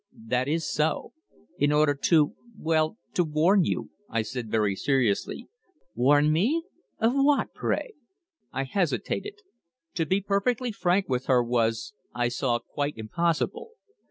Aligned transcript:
"That 0.25 0.47
is 0.47 0.67
so. 0.67 1.13
In 1.59 1.71
order 1.71 1.93
to 1.93 2.33
well, 2.57 2.97
to 3.13 3.23
warn 3.23 3.65
you," 3.65 3.91
I 4.09 4.23
said 4.23 4.49
very 4.49 4.75
seriously. 4.75 5.47
"Warn 5.93 6.31
me! 6.31 6.63
of 6.97 7.13
what, 7.13 7.53
pray?" 7.53 7.93
I 8.51 8.63
hesitated. 8.63 9.43
To 9.93 10.07
be 10.07 10.19
perfectly 10.19 10.71
frank 10.71 11.07
with 11.07 11.27
her 11.27 11.43
was, 11.43 11.93
I 12.15 12.29
saw, 12.29 12.57
quite 12.57 12.97
impossible. 12.97 13.73